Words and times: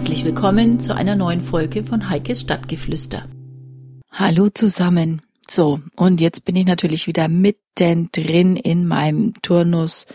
Herzlich 0.00 0.24
willkommen 0.24 0.80
zu 0.80 0.94
einer 0.96 1.14
neuen 1.14 1.42
Folge 1.42 1.84
von 1.84 2.08
Heikes 2.08 2.40
Stadtgeflüster. 2.40 3.28
Hallo 4.10 4.48
zusammen. 4.48 5.20
So, 5.46 5.82
und 5.94 6.22
jetzt 6.22 6.46
bin 6.46 6.56
ich 6.56 6.64
natürlich 6.64 7.06
wieder 7.06 7.28
mittendrin 7.28 8.56
in 8.56 8.88
meinem 8.88 9.34
Turnus. 9.42 10.06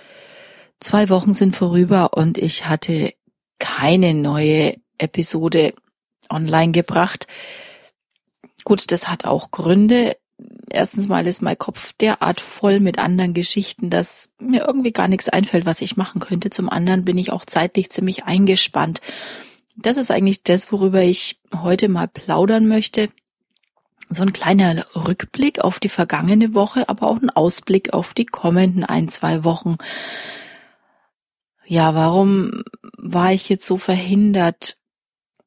Zwei 0.79 1.09
Wochen 1.09 1.33
sind 1.33 1.55
vorüber 1.55 2.17
und 2.17 2.39
ich 2.39 2.67
hatte 2.67 3.13
keine 3.59 4.15
neue 4.15 4.75
Episode 4.97 5.75
online 6.31 6.71
gebracht. 6.71 7.27
Gut, 8.63 8.91
das 8.91 9.07
hat 9.07 9.25
auch 9.25 9.51
Gründe. 9.51 10.17
Erstens 10.71 11.07
mal 11.07 11.27
ist 11.27 11.43
mein 11.43 11.59
Kopf 11.59 11.93
derart 12.01 12.41
voll 12.41 12.79
mit 12.79 12.97
anderen 12.97 13.35
Geschichten, 13.35 13.91
dass 13.91 14.31
mir 14.39 14.65
irgendwie 14.65 14.93
gar 14.93 15.07
nichts 15.07 15.29
einfällt, 15.29 15.67
was 15.67 15.81
ich 15.81 15.95
machen 15.95 16.21
könnte. 16.21 16.49
Zum 16.49 16.71
anderen 16.71 17.05
bin 17.05 17.19
ich 17.19 17.31
auch 17.31 17.45
zeitlich 17.45 17.91
ziemlich 17.91 18.23
eingespannt. 18.23 18.99
Das 19.75 19.97
ist 19.97 20.11
eigentlich 20.11 20.43
das, 20.43 20.71
worüber 20.71 21.01
ich 21.01 21.39
heute 21.53 21.89
mal 21.89 22.07
plaudern 22.07 22.67
möchte. 22.67 23.09
So 24.09 24.23
ein 24.23 24.33
kleiner 24.33 24.85
Rückblick 24.95 25.59
auf 25.59 25.79
die 25.79 25.89
vergangene 25.89 26.53
Woche, 26.53 26.87
aber 26.89 27.07
auch 27.07 27.21
ein 27.21 27.29
Ausblick 27.29 27.93
auf 27.93 28.13
die 28.13 28.25
kommenden 28.25 28.83
ein, 28.83 29.09
zwei 29.09 29.43
Wochen. 29.43 29.77
Ja, 31.65 31.95
warum 31.95 32.63
war 32.97 33.33
ich 33.33 33.49
jetzt 33.49 33.65
so 33.65 33.77
verhindert, 33.77 34.77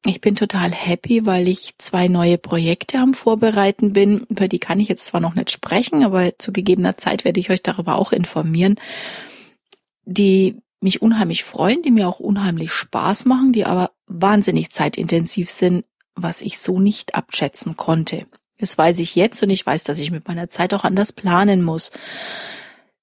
ich 0.05 0.21
bin 0.21 0.35
total 0.35 0.71
happy, 0.71 1.25
weil 1.25 1.47
ich 1.49 1.73
zwei 1.77 2.07
neue 2.07 2.37
Projekte 2.37 2.99
am 2.99 3.13
Vorbereiten 3.13 3.91
bin. 3.91 4.25
Über 4.29 4.47
die 4.47 4.59
kann 4.59 4.79
ich 4.79 4.87
jetzt 4.87 5.05
zwar 5.05 5.19
noch 5.19 5.35
nicht 5.35 5.51
sprechen, 5.51 6.05
aber 6.05 6.37
zu 6.37 6.53
gegebener 6.53 6.97
Zeit 6.97 7.25
werde 7.25 7.39
ich 7.39 7.49
euch 7.49 7.61
darüber 7.61 7.97
auch 7.97 8.13
informieren, 8.13 8.75
die 10.05 10.61
mich 10.79 11.01
unheimlich 11.01 11.43
freuen, 11.43 11.81
die 11.81 11.91
mir 11.91 12.07
auch 12.07 12.21
unheimlich 12.21 12.71
Spaß 12.71 13.25
machen, 13.25 13.51
die 13.51 13.65
aber 13.65 13.91
wahnsinnig 14.09 14.71
zeitintensiv 14.71 15.49
sind, 15.49 15.85
was 16.15 16.41
ich 16.41 16.59
so 16.59 16.79
nicht 16.79 17.15
abschätzen 17.15 17.77
konnte. 17.77 18.25
Das 18.57 18.77
weiß 18.77 18.99
ich 18.99 19.15
jetzt 19.15 19.41
und 19.41 19.49
ich 19.49 19.65
weiß, 19.65 19.85
dass 19.85 19.99
ich 19.99 20.11
mit 20.11 20.27
meiner 20.27 20.49
Zeit 20.49 20.73
auch 20.73 20.83
anders 20.83 21.13
planen 21.13 21.63
muss. 21.63 21.91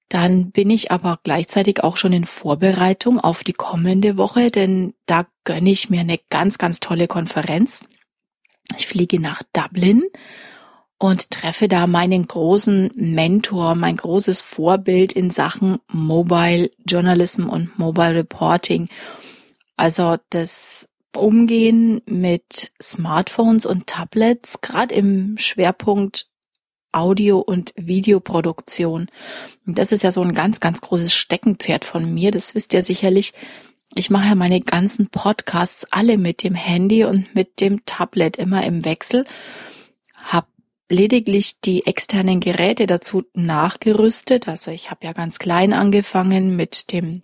Dann 0.09 0.51
bin 0.51 0.69
ich 0.69 0.91
aber 0.91 1.19
gleichzeitig 1.23 1.83
auch 1.83 1.97
schon 1.97 2.13
in 2.13 2.23
Vorbereitung 2.23 3.19
auf 3.19 3.43
die 3.43 3.53
kommende 3.53 4.17
Woche, 4.17 4.51
denn 4.51 4.93
da 5.05 5.25
gönne 5.43 5.71
ich 5.71 5.89
mir 5.89 6.01
eine 6.01 6.19
ganz, 6.29 6.57
ganz 6.57 6.79
tolle 6.79 7.07
Konferenz. 7.07 7.85
Ich 8.77 8.87
fliege 8.87 9.19
nach 9.19 9.41
Dublin 9.51 10.03
und 10.99 11.31
treffe 11.31 11.67
da 11.67 11.87
meinen 11.87 12.25
großen 12.25 12.91
Mentor, 12.95 13.75
mein 13.75 13.97
großes 13.97 14.41
Vorbild 14.41 15.13
in 15.13 15.29
Sachen 15.31 15.79
Mobile 15.91 16.71
Journalism 16.85 17.49
und 17.49 17.77
Mobile 17.77 18.15
Reporting. 18.15 18.89
Also 19.75 20.17
das 20.29 20.87
Umgehen 21.15 22.01
mit 22.05 22.71
Smartphones 22.81 23.65
und 23.65 23.87
Tablets, 23.87 24.61
gerade 24.61 24.93
im 24.93 25.37
Schwerpunkt 25.37 26.27
Audio- 26.91 27.39
und 27.39 27.73
Videoproduktion. 27.75 29.07
Und 29.65 29.77
das 29.77 29.91
ist 29.91 30.03
ja 30.03 30.11
so 30.11 30.21
ein 30.21 30.33
ganz, 30.33 30.59
ganz 30.59 30.81
großes 30.81 31.13
Steckenpferd 31.13 31.85
von 31.85 32.13
mir. 32.13 32.31
Das 32.31 32.55
wisst 32.55 32.73
ihr 32.73 32.83
sicherlich. 32.83 33.33
Ich 33.93 34.09
mache 34.09 34.27
ja 34.27 34.35
meine 34.35 34.61
ganzen 34.61 35.07
Podcasts 35.07 35.85
alle 35.91 36.17
mit 36.17 36.43
dem 36.43 36.55
Handy 36.55 37.03
und 37.03 37.33
mit 37.35 37.61
dem 37.61 37.85
Tablet 37.85 38.37
immer 38.37 38.63
im 38.65 38.85
Wechsel. 38.85 39.25
Hab 40.15 40.47
lediglich 40.89 41.61
die 41.61 41.85
externen 41.85 42.39
Geräte 42.39 42.87
dazu 42.87 43.23
nachgerüstet. 43.33 44.47
Also 44.47 44.71
ich 44.71 44.91
habe 44.91 45.05
ja 45.05 45.13
ganz 45.13 45.39
klein 45.39 45.73
angefangen 45.73 46.55
mit 46.55 46.91
dem 46.91 47.23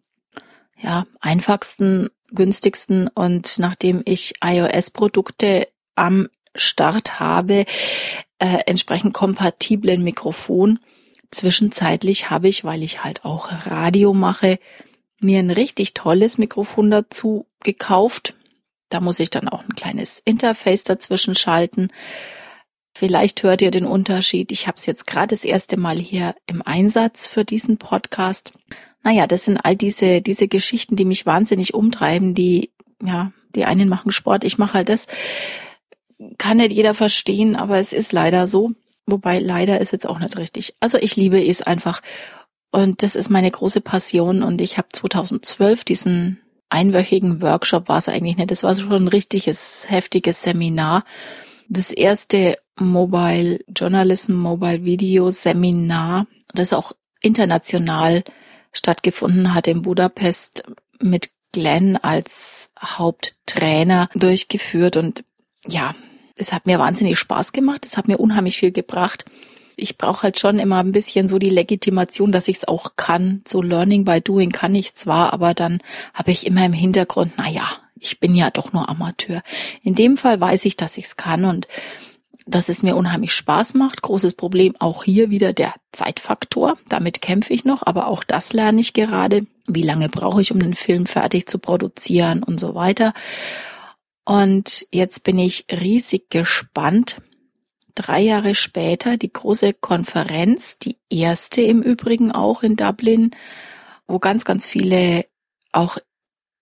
ja, 0.82 1.06
einfachsten, 1.22 2.10
günstigsten 2.34 3.08
und 3.08 3.60
nachdem 3.60 4.02
ich 4.06 4.34
iOS-Produkte 4.44 5.68
am 5.96 6.28
Start 6.56 7.20
habe, 7.20 7.66
äh, 8.40 8.60
entsprechend 8.66 9.14
kompatiblen 9.14 10.04
Mikrofon. 10.04 10.80
Zwischenzeitlich 11.32 12.30
habe 12.30 12.48
ich, 12.48 12.64
weil 12.64 12.84
ich 12.84 13.04
halt 13.04 13.26
auch 13.26 13.50
Radio 13.66 14.14
mache, 14.14 14.60
mir 15.20 15.40
ein 15.40 15.52
richtig 15.52 15.94
tolles 15.94 16.38
Mikrofon 16.38 16.92
dazu 16.92 17.48
gekauft. 17.64 18.36
Da 18.90 19.00
muss 19.00 19.20
ich 19.20 19.32
dann 19.32 19.48
auch 19.48 19.64
ein 19.64 19.76
kleines 19.76 20.22
Interface 20.24 20.84
dazwischen 20.84 21.34
schalten. 21.34 21.90
Vielleicht 22.96 23.42
hört 23.42 23.64
ihr 23.64 23.72
den 23.72 23.86
Unterschied. 23.86 24.52
Ich 24.52 24.68
habe 24.68 24.78
es 24.78 24.86
jetzt 24.86 25.08
gerade 25.08 25.36
das 25.36 25.44
erste 25.44 25.78
Mal 25.78 25.98
hier 25.98 26.36
im 26.46 26.62
Einsatz 26.62 27.26
für 27.26 27.44
diesen 27.44 27.78
Podcast. 27.78 28.54
Naja, 29.04 29.28
das 29.28 29.46
sind 29.46 29.58
all 29.58 29.76
diese, 29.76 30.22
diese 30.22 30.48
Geschichten, 30.48 30.96
die 30.96 31.06
mich 31.06 31.26
wahnsinnig 31.26 31.74
umtreiben, 31.74 32.34
die, 32.34 32.72
ja, 33.04 33.32
die 33.56 33.66
einen 33.66 33.90
machen 33.90 34.12
Sport, 34.12 34.44
ich 34.44 34.58
mache 34.58 34.74
halt 34.76 34.90
das 34.90 35.08
kann 36.38 36.58
nicht 36.58 36.72
jeder 36.72 36.94
verstehen, 36.94 37.56
aber 37.56 37.80
es 37.80 37.94
ist 37.94 38.12
leider 38.12 38.48
so. 38.48 38.72
Wobei 39.06 39.40
leider 39.40 39.82
ist 39.82 39.92
jetzt 39.92 40.08
auch 40.08 40.20
nicht 40.20 40.38
richtig. 40.38 40.74
Also 40.80 40.98
ich 40.98 41.16
liebe 41.16 41.44
es 41.46 41.62
einfach. 41.62 42.02
Und 42.72 43.04
das 43.04 43.16
ist 43.16 43.30
meine 43.30 43.52
große 43.52 43.82
Passion. 43.82 44.44
Und 44.44 44.62
ich 44.62 44.78
habe 44.78 44.88
2012 44.92 45.84
diesen 45.84 46.40
einwöchigen 46.70 47.42
Workshop, 47.42 47.90
war 47.90 48.00
es 48.00 48.10
eigentlich 48.10 48.38
nicht, 48.38 48.50
das 48.50 48.64
war 48.64 48.74
schon 48.74 48.92
ein 48.94 49.08
richtiges, 49.08 49.86
heftiges 49.90 50.42
Seminar. 50.42 51.06
Das 51.70 51.92
erste 51.92 52.58
Mobile 52.80 53.60
Journalism, 53.68 54.34
Mobile 54.34 54.84
Video 54.84 55.30
Seminar, 55.30 56.26
das 56.56 56.74
auch 56.74 56.94
international 57.22 58.24
stattgefunden 58.74 59.54
hat 59.54 59.68
in 59.68 59.84
Budapest 59.84 60.64
mit 61.00 61.30
Glenn 61.52 61.96
als 61.98 62.72
Haupttrainer 62.82 64.10
durchgeführt. 64.16 64.98
Und 64.98 65.24
ja, 65.68 65.96
es 66.36 66.52
hat 66.52 66.66
mir 66.66 66.80
wahnsinnig 66.80 67.18
Spaß 67.18 67.54
gemacht, 67.54 67.86
es 67.86 67.96
hat 67.96 68.08
mir 68.08 68.18
unheimlich 68.18 68.58
viel 68.58 68.72
gebracht. 68.72 69.26
Ich 69.76 69.98
brauche 69.98 70.24
halt 70.24 70.38
schon 70.38 70.60
immer 70.60 70.80
ein 70.80 70.92
bisschen 70.92 71.28
so 71.28 71.40
die 71.40 71.50
Legitimation, 71.50 72.32
dass 72.32 72.48
ich 72.48 72.58
es 72.58 72.68
auch 72.68 72.96
kann. 72.96 73.42
So 73.48 73.62
Learning 73.62 74.06
by 74.06 74.22
Doing 74.22 74.52
kann 74.52 74.76
ich 74.76 74.94
zwar, 74.94 75.34
aber 75.34 75.54
dann 75.54 75.80
habe 76.14 76.32
ich 76.32 76.46
immer 76.46 76.66
im 76.66 76.74
Hintergrund, 76.74 77.34
na 77.38 77.50
ja, 77.50 77.68
ich 77.96 78.20
bin 78.20 78.36
ja 78.36 78.50
doch 78.52 78.74
nur 78.74 78.90
Amateur. 78.90 79.42
In 79.82 79.96
dem 79.96 80.18
Fall 80.18 80.40
weiß 80.40 80.66
ich, 80.66 80.76
dass 80.78 80.98
ich 80.98 81.06
es 81.06 81.16
kann 81.16 81.46
und 81.46 81.68
dass 82.46 82.70
es 82.70 82.84
mir 82.84 82.96
unheimlich 82.96 83.34
Spaß 83.34 83.74
macht. 83.76 84.02
Großes 84.02 84.36
Problem 84.36 84.76
auch 84.80 85.04
hier 85.04 85.30
wieder 85.30 85.54
der 85.54 85.74
Zeitfaktor. 85.92 86.78
Damit 86.90 87.22
kämpfe 87.22 87.54
ich 87.54 87.66
noch, 87.66 87.84
aber 87.86 88.08
auch 88.08 88.24
das 88.24 88.54
lerne 88.54 88.82
ich 88.82 88.94
gerade. 88.94 89.46
Wie 89.68 89.84
lange 89.84 90.10
brauche 90.10 90.42
ich, 90.42 90.52
um 90.52 90.60
den 90.60 90.74
Film 90.74 91.06
fertig 91.06 91.48
zu 91.48 91.60
produzieren 91.60 92.44
und 92.44 92.60
so 92.60 92.76
weiter. 92.76 93.14
Und 94.26 94.88
jetzt 94.92 95.24
bin 95.24 95.38
ich 95.38 95.66
riesig 95.72 96.30
gespannt. 96.30 97.22
Drei 97.96 98.22
Jahre 98.22 98.56
später 98.56 99.18
die 99.18 99.32
große 99.32 99.74
Konferenz, 99.74 100.80
die 100.80 100.98
erste 101.10 101.62
im 101.62 101.82
Übrigen 101.82 102.32
auch 102.32 102.64
in 102.64 102.76
Dublin, 102.76 103.32
wo 104.08 104.20
ganz, 104.20 104.46
ganz 104.46 104.66
viele 104.66 105.26
auch 105.72 105.98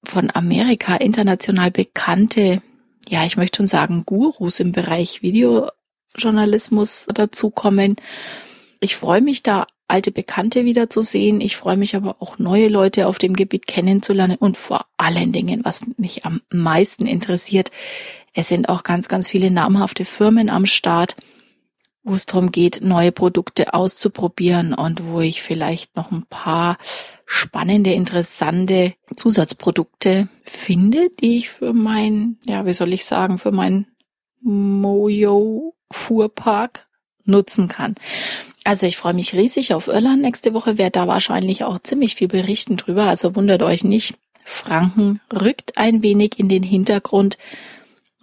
von 0.03 0.30
Amerika 0.34 0.96
international 0.96 1.72
bekannte, 1.72 2.62
ja, 3.09 3.25
ich 3.25 3.38
möchte 3.38 3.57
schon 3.57 3.67
sagen, 3.67 4.03
Gurus 4.06 4.59
im 4.59 4.72
Bereich 4.72 5.22
Videojournalismus 5.22 7.07
dazukommen. 7.13 7.95
Ich 8.79 8.95
freue 8.95 9.22
mich 9.22 9.44
da 9.44 9.67
alte 9.88 10.12
Bekannte 10.12 10.63
wiederzusehen. 10.63 11.41
Ich 11.41 11.57
freue 11.57 11.78
mich 11.78 11.95
aber 11.95 12.16
auch 12.19 12.39
neue 12.39 12.69
Leute 12.69 13.07
auf 13.07 13.17
dem 13.17 13.35
Gebiet 13.35 13.67
kennenzulernen 13.67 14.38
und 14.38 14.57
vor 14.57 14.85
allen 14.97 15.34
Dingen, 15.34 15.62
was 15.63 15.81
mich 15.97 16.25
am 16.25 16.41
meisten 16.50 17.06
interessiert, 17.06 17.72
es 18.33 18.48
sind 18.48 18.69
auch 18.69 18.83
ganz, 18.83 19.09
ganz 19.09 19.27
viele 19.27 19.51
namhafte 19.51 20.06
Firmen 20.06 20.50
am 20.50 20.65
Start, 20.65 21.18
wo 22.03 22.13
es 22.13 22.25
darum 22.25 22.51
geht, 22.51 22.81
neue 22.81 23.12
Produkte 23.12 23.74
auszuprobieren 23.74 24.74
und 24.74 25.06
wo 25.07 25.19
ich 25.19 25.42
vielleicht 25.42 25.95
noch 25.95 26.12
ein 26.12 26.25
paar 26.30 26.77
spannende, 27.25 27.94
interessante 27.94 28.94
Zusatzprodukte 29.15 30.27
finde, 30.44 31.09
die 31.21 31.38
ich 31.38 31.50
für 31.50 31.74
mein, 31.74 32.38
ja, 32.48 32.65
wie 32.65 32.74
soll 32.74 32.94
ich 32.94 33.06
sagen, 33.06 33.38
für 33.38 33.51
mein 33.51 33.88
Mojo 34.42 35.75
Fuhrpark 35.92 36.88
nutzen 37.24 37.68
kann. 37.68 37.95
Also 38.63 38.86
ich 38.88 38.97
freue 38.97 39.13
mich 39.13 39.33
riesig 39.36 39.74
auf 39.74 39.88
Irland 39.88 40.21
nächste 40.21 40.54
Woche, 40.54 40.77
werde 40.77 40.92
da 40.92 41.07
wahrscheinlich 41.07 41.63
auch 41.63 41.80
ziemlich 41.80 42.15
viel 42.15 42.27
berichten 42.27 42.77
drüber, 42.77 43.04
also 43.04 43.36
wundert 43.36 43.62
euch 43.62 43.83
nicht. 43.83 44.15
Franken 44.44 45.21
rückt 45.31 45.77
ein 45.77 46.01
wenig 46.01 46.39
in 46.39 46.50
den 46.50 46.63
Hintergrund, 46.63 47.38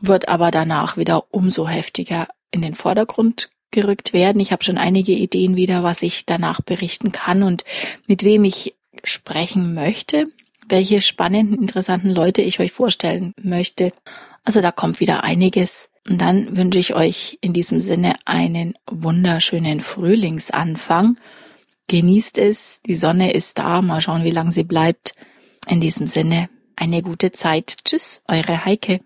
wird 0.01 0.29
aber 0.29 0.51
danach 0.51 0.97
wieder 0.97 1.33
umso 1.33 1.69
heftiger 1.69 2.29
in 2.51 2.63
den 2.63 2.75
Vordergrund 2.75 3.51
gerückt 3.71 4.13
werden. 4.13 4.41
Ich 4.41 4.53
habe 4.53 4.65
schon 4.65 4.79
einige 4.79 5.13
Ideen 5.13 5.57
wieder, 5.57 5.83
was 5.83 6.03
ich 6.03 6.27
danach 6.27 6.61
berichten 6.61 7.13
kann 7.13 7.43
und 7.43 7.65
mit 8.07 8.25
wem 8.25 8.45
ich 8.45 8.75
sprechen 9.05 9.75
möchte, 9.75 10.27
welche 10.69 11.01
spannenden, 11.01 11.61
interessanten 11.61 12.11
Leute 12.11 12.43
ich 12.43 12.61
euch 12.61 12.73
vorstellen 12.73 13.35
möchte. 13.43 13.93
Also 14.45 14.61
da 14.61 14.71
kommt 14.73 15.01
wieder 15.01 15.25
einiges 15.25 15.89
und 16.09 16.21
dann 16.21 16.57
wünsche 16.57 16.79
ich 16.79 16.95
euch 16.95 17.39
in 17.41 17.53
diesem 17.53 17.81
Sinne 17.81 18.15
einen 18.25 18.75
wunderschönen 18.91 19.81
Frühlingsanfang. 19.81 21.19
Genießt 21.89 22.39
es, 22.39 22.81
die 22.87 22.97
Sonne 22.97 23.33
ist 23.33 23.59
da, 23.59 23.83
mal 23.83 24.01
schauen, 24.01 24.25
wie 24.25 24.31
lange 24.31 24.53
sie 24.53 24.65
bleibt. 24.65 25.15
In 25.69 25.81
diesem 25.81 26.07
Sinne, 26.07 26.49
eine 26.77 27.03
gute 27.03 27.33
Zeit. 27.33 27.77
Tschüss, 27.85 28.23
eure 28.29 28.65
Heike. 28.65 29.01